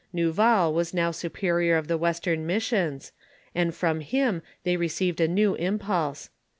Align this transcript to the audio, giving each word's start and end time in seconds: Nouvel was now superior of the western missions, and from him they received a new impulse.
Nouvel 0.11 0.73
was 0.73 0.95
now 0.95 1.11
superior 1.11 1.77
of 1.77 1.87
the 1.87 1.95
western 1.95 2.47
missions, 2.47 3.11
and 3.53 3.71
from 3.75 3.99
him 3.99 4.41
they 4.63 4.75
received 4.75 5.21
a 5.21 5.27
new 5.27 5.53
impulse. 5.53 6.31